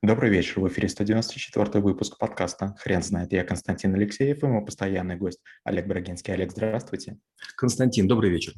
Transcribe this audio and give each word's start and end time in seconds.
Добрый 0.00 0.30
вечер. 0.30 0.60
В 0.60 0.68
эфире 0.68 0.88
194 0.88 1.82
выпуск 1.82 2.18
подкаста 2.18 2.76
«Хрен 2.78 3.02
знает». 3.02 3.32
Я 3.32 3.42
Константин 3.42 3.96
Алексеев 3.96 4.44
и 4.44 4.46
мой 4.46 4.64
постоянный 4.64 5.16
гость 5.16 5.40
Олег 5.64 5.88
Брагинский. 5.88 6.32
Олег, 6.32 6.52
здравствуйте. 6.52 7.18
Константин, 7.56 8.06
добрый 8.06 8.30
вечер. 8.30 8.52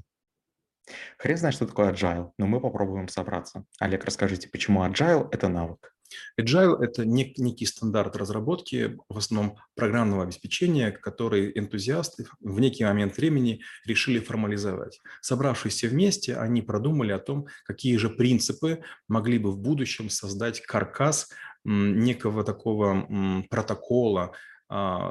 Хрен 1.16 1.38
знает, 1.38 1.54
что 1.54 1.66
такое 1.66 1.94
agile, 1.94 2.32
но 2.36 2.46
мы 2.46 2.60
попробуем 2.60 3.08
собраться. 3.08 3.64
Олег, 3.78 4.04
расскажите, 4.04 4.50
почему 4.50 4.84
agile– 4.84 5.28
это 5.32 5.48
навык? 5.48 5.94
Agile– 6.38 6.76
это 6.82 7.02
нек- 7.02 7.34
некий 7.36 7.66
стандарт 7.66 8.16
разработки, 8.16 8.98
в 9.08 9.18
основном 9.18 9.56
программного 9.74 10.24
обеспечения, 10.24 10.90
который 10.90 11.52
энтузиасты 11.58 12.26
в 12.40 12.60
некий 12.60 12.84
момент 12.84 13.16
времени 13.16 13.62
решили 13.84 14.18
формализовать. 14.18 15.00
Собравшись 15.20 15.84
вместе, 15.84 16.36
они 16.36 16.62
продумали 16.62 17.12
о 17.12 17.18
том, 17.18 17.46
какие 17.64 17.96
же 17.96 18.10
принципы 18.10 18.82
могли 19.08 19.38
бы 19.38 19.50
в 19.52 19.58
будущем 19.58 20.10
создать 20.10 20.60
каркас 20.60 21.28
некого 21.64 22.42
такого 22.42 23.44
протокола, 23.50 24.32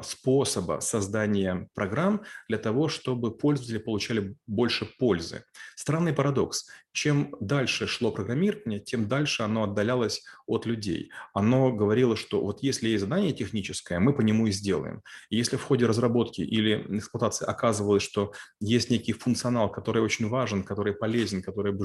способа 0.02 0.80
создания 0.80 1.68
программ 1.74 2.22
для 2.48 2.58
того, 2.58 2.88
чтобы 2.88 3.36
пользователи 3.36 3.78
получали 3.78 4.34
больше 4.46 4.86
пользы. 4.98 5.44
Странный 5.76 6.12
парадокс. 6.12 6.66
Чем 6.92 7.34
дальше 7.40 7.86
шло 7.86 8.10
программирование, 8.10 8.80
тем 8.80 9.06
дальше 9.06 9.42
оно 9.42 9.64
отдалялось 9.64 10.22
от 10.46 10.66
людей. 10.66 11.10
Оно 11.34 11.72
говорило, 11.72 12.16
что 12.16 12.42
вот 12.42 12.62
если 12.62 12.88
есть 12.88 13.02
задание 13.02 13.32
техническое, 13.32 14.00
мы 14.00 14.12
по 14.12 14.22
нему 14.22 14.46
и 14.46 14.52
сделаем. 14.52 15.02
И 15.28 15.36
если 15.36 15.56
в 15.56 15.62
ходе 15.62 15.86
разработки 15.86 16.40
или 16.40 16.84
эксплуатации 16.98 17.46
оказывалось, 17.46 18.02
что 18.02 18.32
есть 18.60 18.90
некий 18.90 19.12
функционал, 19.12 19.70
который 19.70 20.02
очень 20.02 20.28
важен, 20.28 20.64
который 20.64 20.94
полезен, 20.94 21.42
который 21.42 21.78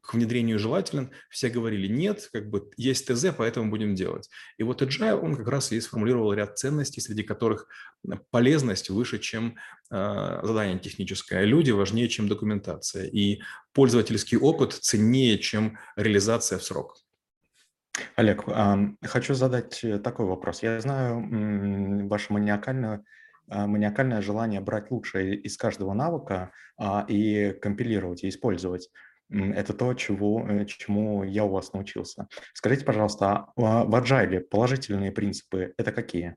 к 0.00 0.14
внедрению 0.14 0.58
желателен, 0.58 1.10
все 1.28 1.50
говорили, 1.50 1.86
нет, 1.86 2.28
как 2.32 2.48
бы 2.48 2.70
есть 2.76 3.06
ТЗ, 3.06 3.26
поэтому 3.36 3.70
будем 3.70 3.94
делать. 3.94 4.28
И 4.58 4.62
вот 4.62 4.82
Agile, 4.82 5.20
он 5.20 5.36
как 5.36 5.48
раз 5.48 5.72
и 5.72 5.80
сформулировал 5.80 6.32
ряд 6.32 6.58
ценностей, 6.58 7.00
среди 7.00 7.22
которых 7.22 7.66
полезность 8.30 8.90
выше, 8.90 9.18
чем 9.18 9.56
э, 9.90 10.40
задание 10.42 10.78
техническое. 10.78 11.44
Люди 11.44 11.70
важнее, 11.70 12.08
чем 12.08 12.28
документация. 12.28 13.04
И 13.04 13.40
пользовательский 13.72 14.38
опыт 14.38 14.72
ценнее, 14.72 15.38
чем 15.38 15.78
реализация 15.96 16.58
в 16.58 16.64
срок. 16.64 16.96
Олег, 18.16 18.44
хочу 19.02 19.34
задать 19.34 19.84
э, 19.84 19.98
такой 19.98 20.26
вопрос. 20.26 20.62
Я 20.62 20.80
знаю 20.80 22.08
ваше 22.08 22.32
маниакальное, 22.32 23.04
а, 23.48 23.66
маниакальное 23.66 24.22
желание 24.22 24.60
брать 24.60 24.90
лучшее 24.90 25.36
из 25.36 25.56
каждого 25.56 25.92
навыка 25.92 26.52
а, 26.78 27.04
и 27.08 27.52
компилировать 27.52 28.24
и 28.24 28.28
использовать. 28.28 28.88
Это 29.30 29.72
то, 29.74 29.94
чего, 29.94 30.46
э, 30.48 30.64
чему 30.66 31.22
я 31.24 31.44
у 31.44 31.50
вас 31.50 31.72
научился. 31.72 32.26
Скажите, 32.54 32.84
пожалуйста, 32.84 33.46
а 33.56 33.84
в 33.84 33.94
Agile 33.94 34.40
положительные 34.40 35.12
принципы– 35.12 35.72
это 35.78 35.92
какие? 35.92 36.36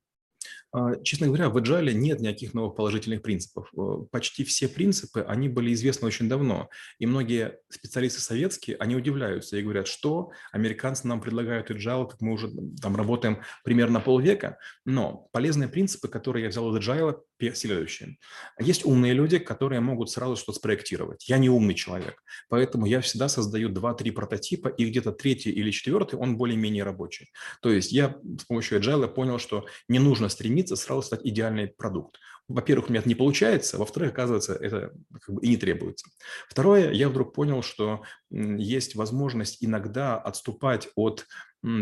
А, 0.74 0.96
честно 1.04 1.28
говоря, 1.28 1.50
в 1.50 1.58
Agile 1.58 1.94
нет 1.94 2.20
никаких 2.20 2.56
новых 2.56 2.76
положительных 2.76 3.22
принципов. 3.22 3.72
Почти 4.12 4.44
все 4.44 4.68
принципы, 4.68 5.22
они 5.22 5.48
были 5.48 5.72
известны 5.74 6.08
очень 6.08 6.28
давно. 6.28 6.70
И 6.98 7.06
многие 7.06 7.60
специалисты 7.70 8.22
советские, 8.22 8.78
они 8.78 8.96
удивляются 8.96 9.56
и 9.56 9.62
говорят, 9.62 9.88
что 9.88 10.32
американцы 10.52 11.08
нам 11.08 11.22
предлагают 11.22 11.70
Agile, 11.70 12.10
как 12.10 12.22
мы 12.22 12.34
уже 12.34 12.50
там 12.82 12.96
работаем 12.96 13.44
примерно 13.64 14.00
полвека. 14.00 14.58
Но 14.84 15.28
полезные 15.32 15.70
принципы, 15.70 16.08
которые 16.08 16.44
я 16.44 16.50
взял 16.50 16.76
из 16.76 16.88
Agile, 16.88 17.20
следующие. 17.52 18.18
Есть 18.60 18.86
умные 18.86 19.14
люди, 19.14 19.40
которые 19.40 19.82
могут 19.82 20.10
сразу 20.10 20.36
что-то 20.36 20.60
спроектировать. 20.60 21.28
Я 21.28 21.38
не 21.38 21.50
умный 21.50 21.74
человек, 21.74 22.24
поэтому 22.50 22.86
я 22.86 23.02
всегда 23.02 23.28
создаю 23.28 23.70
2-3 23.70 24.12
прототипа, 24.12 24.68
и 24.68 24.86
где-то 24.86 25.12
третий 25.12 25.52
или 25.52 25.72
четвертый, 25.72 26.20
он 26.20 26.38
более-менее 26.38 26.84
рабочий. 26.84 27.32
То 27.62 27.72
есть 27.72 27.92
я 27.92 28.16
с 28.40 28.46
помощью 28.46 28.80
Agile 28.80 29.08
понял, 29.08 29.40
что 29.40 29.66
не 29.88 30.00
нужно 30.00 30.30
стремиться 30.30 30.76
сразу 30.76 31.02
стать 31.02 31.22
идеальный 31.24 31.68
продукт. 31.68 32.18
Во-первых, 32.50 32.90
у 32.90 32.92
меня 32.92 33.00
это 33.00 33.08
не 33.08 33.16
получается, 33.16 33.78
во-вторых, 33.78 34.12
оказывается, 34.12 34.54
это 34.54 34.92
как 35.22 35.36
бы 35.36 35.42
и 35.42 35.48
не 35.48 35.58
требуется. 35.58 36.10
Второе, 36.50 36.92
я 36.92 37.08
вдруг 37.08 37.34
понял, 37.34 37.62
что 37.62 38.04
есть 38.30 38.96
возможность 38.96 39.64
иногда 39.64 40.18
отступать 40.18 40.90
от 40.96 41.26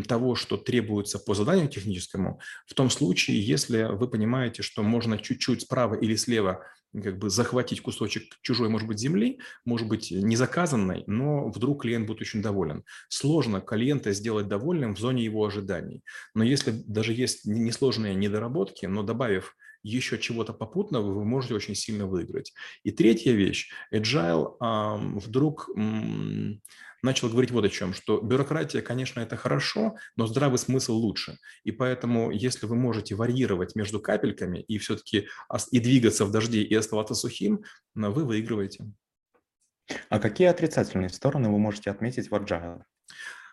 того, 0.07 0.35
что 0.35 0.57
требуется 0.57 1.19
по 1.19 1.33
заданию 1.33 1.67
техническому, 1.67 2.39
в 2.67 2.73
том 2.73 2.89
случае, 2.89 3.41
если 3.41 3.83
вы 3.83 4.07
понимаете, 4.07 4.61
что 4.63 4.83
можно 4.83 5.17
чуть-чуть 5.17 5.63
справа 5.63 5.95
или 5.95 6.15
слева 6.15 6.63
как 6.93 7.17
бы 7.19 7.29
захватить 7.29 7.81
кусочек 7.81 8.23
чужой, 8.41 8.69
может 8.69 8.87
быть, 8.87 8.99
земли, 8.99 9.39
может 9.65 9.87
быть, 9.87 10.11
не 10.11 10.35
заказанной, 10.35 11.03
но 11.07 11.49
вдруг 11.49 11.83
клиент 11.83 12.05
будет 12.05 12.21
очень 12.21 12.41
доволен. 12.41 12.83
Сложно 13.07 13.61
клиента 13.61 14.11
сделать 14.11 14.47
довольным 14.47 14.95
в 14.95 14.99
зоне 14.99 15.23
его 15.23 15.45
ожиданий. 15.45 16.03
Но 16.35 16.43
если 16.43 16.71
даже 16.71 17.13
есть 17.13 17.45
несложные 17.45 18.13
недоработки, 18.13 18.85
но 18.85 19.03
добавив 19.03 19.55
еще 19.83 20.17
чего-то 20.17 20.53
попутного, 20.53 21.11
вы 21.11 21.25
можете 21.25 21.55
очень 21.55 21.75
сильно 21.75 22.05
выиграть. 22.05 22.53
И 22.83 22.91
третья 22.91 23.33
вещь. 23.33 23.71
Agile 23.93 24.55
э, 24.59 25.19
вдруг 25.19 25.69
э, 25.75 25.81
начал 27.01 27.29
говорить 27.29 27.51
вот 27.51 27.65
о 27.65 27.69
чем, 27.69 27.93
что 27.93 28.19
бюрократия, 28.19 28.81
конечно, 28.81 29.19
это 29.19 29.35
хорошо, 29.35 29.95
но 30.15 30.27
здравый 30.27 30.59
смысл 30.59 30.93
лучше. 30.93 31.37
И 31.63 31.71
поэтому, 31.71 32.31
если 32.31 32.65
вы 32.65 32.75
можете 32.75 33.15
варьировать 33.15 33.75
между 33.75 33.99
капельками 33.99 34.59
и 34.59 34.77
все-таки 34.77 35.27
и 35.71 35.79
двигаться 35.79 36.25
в 36.25 36.31
дожде 36.31 36.61
и 36.61 36.75
оставаться 36.75 37.15
сухим, 37.15 37.63
вы 37.95 38.23
выигрываете. 38.23 38.85
А 40.09 40.19
какие 40.19 40.47
отрицательные 40.47 41.09
стороны 41.09 41.49
вы 41.49 41.57
можете 41.57 41.91
отметить 41.91 42.29
в 42.29 42.33
Agile? 42.33 42.83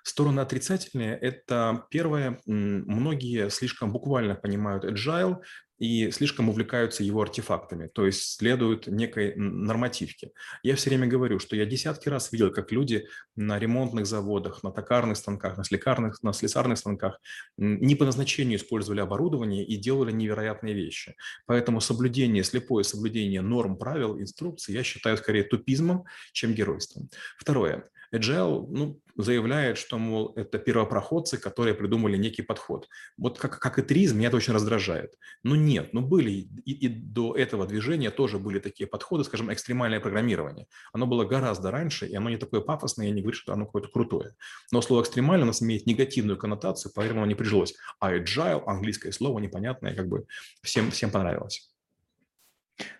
Стороны 0.09 0.41
отрицательные– 0.41 1.19
это 1.21 1.85
первое, 1.91 2.41
многие 2.47 3.51
слишком 3.51 3.93
буквально 3.93 4.35
понимают 4.35 4.87
agile 4.87 5.43
и 5.79 6.11
слишком 6.11 6.49
увлекаются 6.49 7.05
его 7.05 7.21
артефактами, 7.21 7.89
то 7.89 8.07
есть 8.07 8.39
следуют 8.39 8.87
некой 8.87 9.35
нормативке. 9.37 10.31
Я 10.63 10.77
все 10.77 10.89
время 10.89 11.07
говорю, 11.07 11.39
что 11.39 11.57
я 11.57 11.67
десятки 11.67 12.09
раз 12.09 12.33
видел, 12.33 12.51
как 12.51 12.73
люди 12.73 13.07
на 13.37 13.59
ремонтных 13.59 14.07
заводах, 14.07 14.63
на 14.63 14.73
токарных 14.73 15.19
станках, 15.19 15.59
на, 15.59 15.65
слесарных, 15.65 16.23
на 16.23 16.33
слесарных 16.33 16.79
станках 16.79 17.21
не 17.59 17.95
по 17.95 18.07
назначению 18.07 18.59
использовали 18.59 19.01
оборудование 19.01 19.63
и 19.63 19.77
делали 19.77 20.11
невероятные 20.11 20.73
вещи. 20.73 21.17
Поэтому 21.45 21.83
соблюдение, 21.83 22.45
слепое 22.45 22.83
соблюдение 22.83 23.43
норм, 23.43 23.77
правил, 23.77 24.19
инструкций 24.19 24.73
я 24.73 24.83
считаю 24.83 25.19
скорее 25.19 25.45
тупизмом, 25.45 26.05
чем 26.33 26.55
геройством. 26.55 27.11
Второе. 27.37 27.91
Agile 28.11 28.67
ну, 28.71 29.01
заявляет, 29.19 29.79
что, 29.79 29.99
мол, 29.99 30.33
это 30.37 30.59
первопроходцы, 30.59 31.39
которые 31.39 31.75
придумали 31.75 32.17
некий 32.17 32.43
подход. 32.43 32.89
Вот 33.17 33.39
как, 33.39 33.59
как 33.59 33.79
и 33.79 33.83
тризм, 33.83 34.17
меня 34.17 34.29
это 34.29 34.37
очень 34.37 34.55
раздражает. 34.55 35.15
Ну 35.43 35.57
нет, 35.57 35.93
ну 35.93 36.01
были 36.01 36.31
и, 36.31 36.73
и 36.73 36.89
до 36.89 37.37
этого 37.37 37.67
движения 37.67 38.11
тоже 38.11 38.39
были 38.39 38.61
такие 38.61 38.87
подходы, 38.87 39.25
скажем, 39.25 39.53
экстремальное 39.53 40.01
программирование. 40.01 40.67
Оно 40.93 41.07
было 41.07 41.25
гораздо 41.25 41.71
раньше, 41.71 42.07
и 42.07 42.15
оно 42.15 42.31
не 42.31 42.37
такое 42.37 42.61
пафосное, 42.61 43.07
я 43.07 43.13
не 43.13 43.21
говорю, 43.21 43.37
что 43.37 43.53
оно 43.53 43.67
какое-то 43.67 43.89
крутое. 43.89 44.37
Но 44.71 44.81
слово 44.81 45.03
экстремально 45.03 45.45
у 45.45 45.49
нас 45.49 45.63
имеет 45.63 45.87
негативную 45.87 46.39
коннотацию, 46.39 46.93
поэтому 46.95 47.21
оно 47.21 47.29
не 47.29 47.35
прижилось. 47.35 47.75
А 47.99 48.15
agile, 48.15 48.63
английское 48.67 49.11
слово 49.11 49.41
непонятное, 49.41 49.95
как 49.95 50.09
бы 50.09 50.27
всем, 50.63 50.93
всем 50.93 51.11
понравилось. 51.11 51.69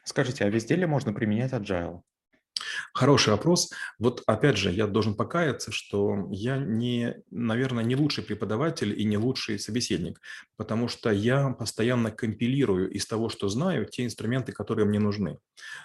Скажите, 0.03 0.45
а 0.45 0.51
везде 0.51 0.75
ли 0.75 0.87
можно 0.87 1.13
применять 1.13 1.53
agile? 1.53 2.03
Хороший 2.99 3.31
вопрос. 3.31 3.71
Вот 4.01 4.25
опять 4.27 4.57
же, 4.57 4.73
я 4.73 4.89
должен 4.89 5.15
покаяться, 5.15 5.71
что 5.71 6.27
я 6.33 6.57
не, 6.57 7.15
наверное, 7.31 7.85
не 7.85 7.95
лучший 7.95 8.25
преподаватель 8.25 9.01
и 9.01 9.05
не 9.05 9.17
лучший 9.17 9.61
собеседник, 9.61 10.21
потому 10.57 10.89
что 10.89 11.13
я 11.13 11.51
постоянно 11.51 12.11
компилирую 12.11 12.91
из 12.91 13.07
того, 13.07 13.29
что 13.29 13.49
знаю, 13.49 13.87
те 13.87 14.05
инструменты, 14.05 14.51
которые 14.51 14.85
мне 14.85 14.99
нужны. 14.99 15.39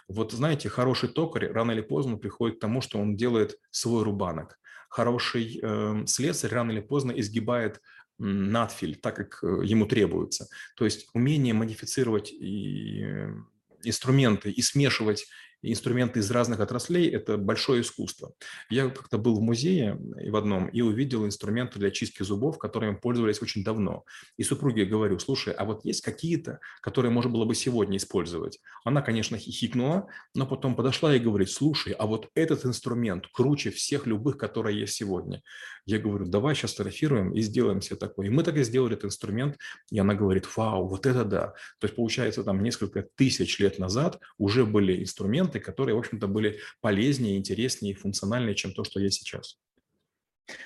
Вот 0.08 0.32
знаете, 0.32 0.70
хороший 0.70 1.08
токарь 1.08 1.52
рано 1.52 1.74
или 1.74 1.82
поздно 1.82 2.18
приходит 2.18 2.58
к 2.58 2.62
тому, 2.62 2.82
что 2.82 2.98
он 2.98 3.16
делает 3.16 3.60
свой 3.70 4.04
рубанок. 4.04 4.58
Хороший 4.90 5.60
э, 5.62 6.08
слесарь 6.08 6.52
рано 6.52 6.72
или 6.72 6.82
поздно 6.82 7.12
изгибает 7.12 7.80
надфиль, 8.18 8.96
так 8.96 9.16
как 9.16 9.44
э, 9.44 9.64
ему 9.64 9.86
требуется. 9.86 10.48
То 10.76 10.86
есть 10.86 11.06
умение 11.14 11.54
модифицировать 11.54 12.32
и 12.32 13.04
э, 13.04 13.36
инструменты 13.84 14.50
и 14.50 14.64
смешивать 14.64 15.28
инструменты 15.72 16.20
из 16.20 16.30
разных 16.30 16.60
отраслей– 16.60 17.10
это 17.10 17.38
большое 17.38 17.82
искусство. 17.82 18.34
Я 18.70 18.90
как-то 18.90 19.18
был 19.18 19.36
в 19.36 19.42
музее 19.42 20.00
и 20.22 20.30
в 20.30 20.36
одном 20.36 20.68
и 20.68 20.82
увидел 20.82 21.26
инструменты 21.26 21.80
для 21.80 21.92
чистки 21.92 22.24
зубов, 22.24 22.58
которыми 22.58 22.96
пользовались 22.96 23.42
очень 23.42 23.64
давно. 23.64 24.04
И 24.38 24.44
супруге 24.44 24.86
говорю, 24.86 25.20
слушай, 25.20 25.54
а 25.54 25.66
вот 25.66 25.86
есть 25.86 26.02
какие-то, 26.02 26.60
которые 26.82 27.12
можно 27.12 27.32
было 27.32 27.46
бы 27.46 27.56
сегодня 27.56 27.98
использовать? 27.98 28.60
Она, 28.84 29.02
конечно, 29.02 29.38
хихикнула, 29.38 30.08
но 30.36 30.46
потом 30.46 30.76
подошла 30.76 31.16
и 31.16 31.20
говорит, 31.20 31.50
слушай, 31.50 31.94
а 31.94 32.06
вот 32.06 32.30
этот 32.36 32.66
инструмент 32.66 33.28
круче 33.34 33.72
всех 33.72 34.06
любых, 34.06 34.38
которые 34.38 34.80
есть 34.80 34.94
сегодня. 34.94 35.42
Я 35.86 36.00
говорю, 36.00 36.26
давай 36.26 36.56
сейчас 36.56 36.72
фотографируем 36.72 37.34
и 37.34 37.42
сделаем 37.42 37.82
все 37.82 37.96
такое. 37.96 38.28
И 38.28 38.30
мы 38.30 38.44
так 38.44 38.56
и 38.56 38.64
сделали 38.64 38.94
этот 38.94 39.06
инструмент, 39.06 39.58
и 39.92 40.00
она 40.00 40.16
говорит, 40.16 40.46
вау, 40.56 40.88
вот 40.88 41.06
это 41.06 41.26
да. 41.26 41.48
То 41.80 41.88
есть, 41.88 41.96
получается, 41.96 42.44
там 42.44 42.64
несколько 42.64 43.06
тысяч 43.16 43.60
лет 43.60 43.80
назад 43.80 44.20
уже 44.38 44.66
были 44.66 45.02
инструменты, 45.02 45.53
которые, 45.60 45.96
в 45.96 46.00
общем-то, 46.00 46.28
были 46.28 46.60
полезнее, 46.82 47.38
интереснее 47.38 47.94
и 47.94 47.98
функциональнее, 47.98 48.56
чем 48.56 48.74
то, 48.74 48.84
что 48.84 49.00
есть 49.00 49.20
сейчас. 49.20 49.60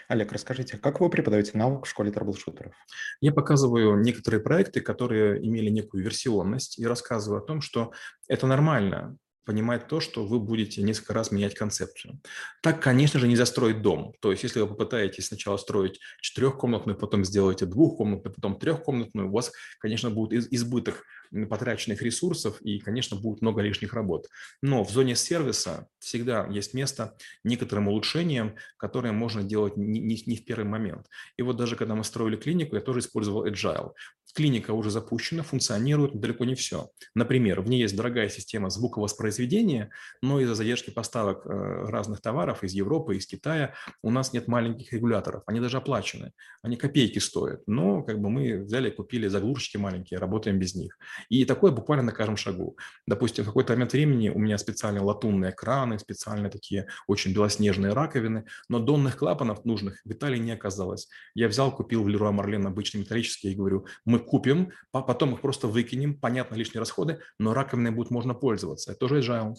Олег, 0.07 0.31
расскажите, 0.31 0.77
как 0.77 0.99
вы 0.99 1.09
преподаете 1.09 1.57
навык 1.57 1.85
в 1.85 1.89
школе 1.89 2.11
трэблшутеров? 2.11 2.73
Я 3.21 3.31
показываю 3.31 3.97
некоторые 3.97 4.41
проекты, 4.41 4.81
которые 4.81 5.45
имели 5.45 5.69
некую 5.69 6.03
версионность, 6.03 6.79
и 6.79 6.85
рассказываю 6.85 7.43
о 7.43 7.45
том, 7.45 7.61
что 7.61 7.93
это 8.27 8.47
нормально 8.47 9.17
понимать 9.47 9.87
то, 9.87 10.01
что 10.01 10.25
вы 10.25 10.41
будете 10.41 10.83
несколько 10.83 11.13
раз 11.13 11.31
менять 11.31 11.55
концепцию. 11.55 12.19
Так, 12.61 12.83
конечно 12.83 13.17
же, 13.17 13.29
нельзя 13.29 13.45
строить 13.45 13.81
дом. 13.81 14.13
То 14.19 14.31
есть, 14.31 14.43
если 14.43 14.59
вы 14.59 14.67
попытаетесь 14.67 15.27
сначала 15.27 15.55
строить 15.55 16.01
четырехкомнатную, 16.21 16.97
потом 16.97 17.23
сделаете 17.23 17.65
двухкомнатную, 17.65 18.35
потом 18.35 18.59
трехкомнатную, 18.59 19.29
у 19.29 19.31
вас, 19.31 19.53
конечно, 19.79 20.09
будет 20.09 20.51
избыток 20.51 21.05
потраченных 21.49 22.01
ресурсов 22.01 22.61
и, 22.61 22.79
конечно, 22.79 23.17
будет 23.17 23.41
много 23.41 23.61
лишних 23.61 23.93
работ. 23.93 24.27
Но 24.61 24.83
в 24.83 24.89
зоне 24.89 25.15
сервиса 25.15 25.87
всегда 25.99 26.47
есть 26.47 26.73
место 26.73 27.15
некоторым 27.43 27.87
улучшениям, 27.87 28.55
которые 28.77 29.11
можно 29.11 29.43
делать 29.43 29.77
не, 29.77 29.99
не, 29.99 30.21
не 30.25 30.35
в 30.37 30.45
первый 30.45 30.65
момент. 30.65 31.07
И 31.37 31.41
вот 31.41 31.57
даже 31.57 31.75
когда 31.75 31.95
мы 31.95 32.03
строили 32.03 32.35
клинику, 32.35 32.75
я 32.75 32.81
тоже 32.81 32.99
использовал 32.99 33.45
Agile. 33.45 33.91
Клиника 34.33 34.71
уже 34.71 34.91
запущена, 34.91 35.41
функционирует, 35.41 36.13
но 36.13 36.19
далеко 36.19 36.45
не 36.45 36.53
все. 36.53 36.91
Например, 37.15 37.61
в 37.61 37.69
ней 37.69 37.81
есть 37.81 37.95
дорогая 37.95 38.29
система 38.29 38.69
звуковоспроизведения, 38.69 39.89
но 40.21 40.39
из-за 40.41 40.53
задержки 40.53 40.91
поставок 40.91 41.45
э, 41.45 41.49
разных 41.49 42.21
товаров 42.21 42.63
из 42.63 42.73
Европы, 42.73 43.15
из 43.15 43.25
Китая 43.25 43.73
у 44.03 44.11
нас 44.11 44.33
нет 44.33 44.47
маленьких 44.47 44.93
регуляторов. 44.93 45.41
Они 45.47 45.59
даже 45.59 45.77
оплачены, 45.77 46.33
они 46.61 46.75
копейки 46.77 47.17
стоят. 47.17 47.61
Но 47.67 48.03
как 48.03 48.21
бы 48.21 48.29
мы 48.29 48.59
взяли, 48.59 48.91
купили 48.91 49.27
заглушечки 49.27 49.77
маленькие, 49.77 50.19
работаем 50.19 50.59
без 50.59 50.75
них. 50.75 50.99
И 51.29 51.45
такое 51.45 51.71
буквально 51.71 52.03
на 52.03 52.11
каждом 52.11 52.37
шагу. 52.37 52.77
Допустим, 53.05 53.43
в 53.43 53.47
какой-то 53.47 53.73
момент 53.73 53.93
времени 53.93 54.29
у 54.29 54.39
меня 54.39 54.57
специальные 54.57 55.01
латунные 55.01 55.51
краны, 55.51 55.99
специальные 55.99 56.49
такие 56.49 56.87
очень 57.07 57.33
белоснежные 57.33 57.93
раковины, 57.93 58.45
но 58.69 58.79
донных 58.79 59.17
клапанов 59.17 59.65
нужных 59.65 60.01
в 60.05 60.11
Италии 60.11 60.39
не 60.39 60.51
оказалось. 60.51 61.09
Я 61.35 61.47
взял, 61.47 61.71
купил 61.71 62.03
в 62.03 62.07
Леруа 62.07 62.31
Марлен 62.31 62.67
обычные 62.67 63.01
металлические 63.01 63.53
и 63.53 63.55
говорю, 63.55 63.85
мы 64.05 64.19
купим, 64.19 64.71
потом 64.91 65.33
их 65.33 65.41
просто 65.41 65.67
выкинем, 65.67 66.19
понятно, 66.19 66.55
лишние 66.55 66.79
расходы, 66.79 67.19
но 67.39 67.53
раковиной 67.53 67.91
будет 67.91 68.11
можно 68.11 68.33
пользоваться. 68.33 68.91
Это 68.91 68.99
тоже 68.99 69.19
agile. 69.19 69.55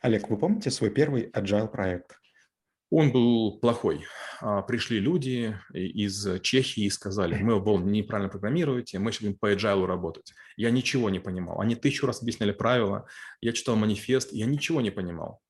Олег, 0.00 0.30
вы 0.30 0.38
помните 0.38 0.70
свой 0.70 0.90
первый 0.90 1.30
agile 1.30 1.68
проект? 1.68 2.18
Он 2.90 3.10
был 3.12 3.58
плохой. 3.58 4.04
А, 4.40 4.62
пришли 4.62 4.98
люди 4.98 5.58
из 5.72 6.40
Чехии 6.42 6.84
и 6.84 6.90
сказали, 6.90 7.36
мы 7.42 7.60
был 7.60 7.78
неправильно 7.78 8.30
программируете, 8.30 8.98
мы 8.98 9.12
сейчас 9.12 9.22
будем 9.22 9.38
по 9.38 9.52
agile 9.52 9.86
работать. 9.86 10.32
Я 10.56 10.70
ничего 10.70 11.10
не 11.10 11.18
понимал. 11.18 11.60
Они 11.60 11.74
тысячу 11.74 12.06
раз 12.06 12.22
объясняли 12.22 12.52
правила, 12.52 13.06
я 13.40 13.52
читал 13.52 13.76
манифест, 13.76 14.32
я 14.32 14.46
ничего 14.46 14.80
не 14.80 14.90
понимал. 14.90 15.40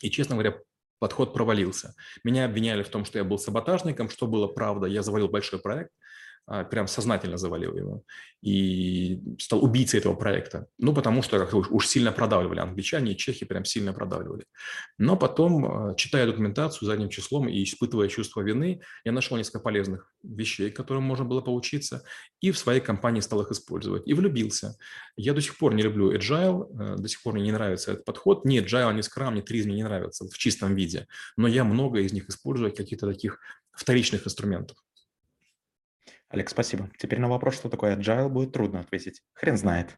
И, 0.00 0.10
честно 0.10 0.34
говоря, 0.34 0.58
подход 0.98 1.34
провалился. 1.34 1.94
Меня 2.24 2.44
обвиняли 2.46 2.82
в 2.82 2.88
том, 2.88 3.04
что 3.04 3.18
я 3.18 3.24
был 3.24 3.38
саботажником, 3.38 4.08
что 4.08 4.26
было 4.26 4.46
правда. 4.46 4.86
Я 4.86 5.02
завалил 5.02 5.28
большой 5.28 5.60
проект, 5.60 5.90
прям 6.70 6.86
сознательно 6.86 7.38
завалил 7.38 7.76
его 7.76 8.02
и 8.44 9.22
стал 9.38 9.64
убийцей 9.64 10.00
этого 10.00 10.14
проекта. 10.14 10.66
Ну, 10.78 10.92
потому 10.92 11.22
что 11.22 11.38
как 11.38 11.54
уж, 11.54 11.68
уж 11.70 11.88
сильно 11.88 12.12
продавливали 12.12 12.60
англичане 12.60 13.12
и 13.12 13.16
чехи 13.16 13.46
прям 13.46 13.64
сильно 13.64 13.94
продавливали. 13.94 14.44
Но 14.98 15.16
потом, 15.16 15.64
а, 15.64 15.94
читая 15.94 16.26
документацию 16.26 16.86
задним 16.86 17.08
числом 17.08 17.48
и 17.48 17.64
испытывая 17.64 18.08
чувство 18.08 18.42
вины, 18.42 18.82
я 19.02 19.12
нашел 19.12 19.38
несколько 19.38 19.60
полезных 19.60 20.12
вещей, 20.22 20.70
которым 20.70 21.04
можно 21.04 21.24
было 21.24 21.40
поучиться, 21.40 22.04
и 22.42 22.50
в 22.50 22.58
своей 22.58 22.82
компании 22.82 23.20
стал 23.20 23.40
их 23.40 23.50
использовать. 23.50 24.06
И 24.06 24.12
влюбился. 24.12 24.76
Я 25.16 25.32
до 25.32 25.40
сих 25.40 25.56
пор 25.56 25.72
не 25.72 25.82
люблю 25.82 26.14
agile, 26.14 26.68
э, 26.78 26.96
до 26.96 27.08
сих 27.08 27.22
пор 27.22 27.32
мне 27.32 27.44
не 27.44 27.52
нравится 27.52 27.92
этот 27.92 28.04
подход. 28.04 28.44
Ни 28.44 28.60
agile, 28.60 28.92
ни 28.92 29.00
scrum, 29.00 29.34
ни 29.34 29.40
тризм 29.40 29.68
мне 29.68 29.76
не 29.76 29.84
нравятся 29.84 30.28
в 30.28 30.36
чистом 30.36 30.74
виде. 30.74 31.06
Но 31.38 31.48
я 31.48 31.64
много 31.64 32.00
из 32.00 32.12
них 32.12 32.28
использую, 32.28 32.74
каких-то 32.74 33.06
таких 33.06 33.38
вторичных 33.72 34.26
инструментов. 34.26 34.76
Олег, 36.34 36.48
спасибо. 36.48 36.90
Теперь 36.98 37.20
на 37.20 37.28
вопрос, 37.28 37.54
что 37.54 37.68
такое 37.68 37.96
agile, 37.96 38.28
будет 38.28 38.52
трудно 38.52 38.80
ответить. 38.80 39.22
Хрен 39.34 39.56
знает. 39.56 39.96